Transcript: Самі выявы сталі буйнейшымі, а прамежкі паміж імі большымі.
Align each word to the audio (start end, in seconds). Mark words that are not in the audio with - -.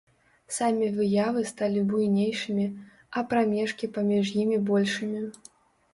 Самі 0.55 0.87
выявы 0.95 1.43
сталі 1.51 1.83
буйнейшымі, 1.91 2.65
а 3.21 3.25
прамежкі 3.35 3.93
паміж 3.99 4.25
імі 4.45 4.57
большымі. 4.71 5.21